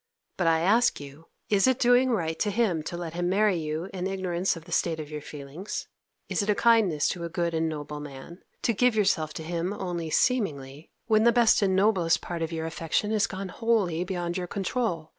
[0.35, 3.87] But I ask you, is it doing right to him to let him marry you
[3.93, 5.87] in ignorance of the state of your feelings?
[6.27, 9.71] Is it a kindness to a good and noble man to give yourself to him
[9.71, 14.37] only seemingly, when the best and noblest part of your affection is gone wholly beyond
[14.37, 15.09] your control.